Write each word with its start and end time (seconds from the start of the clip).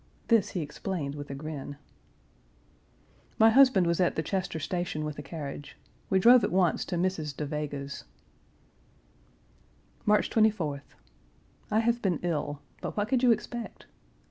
This 0.29 0.49
he 0.57 0.61
explained 0.61 1.13
with 1.13 1.29
a 1.29 1.35
grin. 1.35 1.77
My 3.37 3.51
husband 3.51 3.85
was 3.85 4.01
at 4.01 4.15
the 4.15 4.23
Chester 4.23 4.57
station 4.57 5.05
with 5.05 5.19
a 5.19 5.21
carriage. 5.21 5.77
We 6.09 6.17
drove 6.17 6.43
at 6.43 6.51
once 6.51 6.83
to 6.85 6.95
Mrs. 6.95 7.37
Da 7.37 7.45
Vega's. 7.45 8.03
March 10.03 10.27
24th. 10.31 10.95
I 11.69 11.81
have 11.81 12.01
been 12.01 12.17
ill, 12.23 12.61
but 12.81 12.97
what 12.97 13.09
could 13.09 13.21
you 13.21 13.31
expect? 13.31 13.85